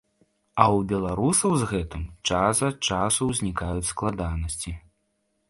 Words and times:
А 0.63 0.65
ў 0.67 0.79
беларусаў 0.91 1.53
з 1.63 1.67
гэтым 1.73 2.07
час 2.31 2.63
ад 2.69 2.89
часу 2.91 3.29
ўзнікаюць 3.35 3.87
складанасці. 3.93 4.77